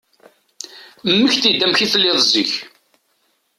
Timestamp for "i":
1.85-1.87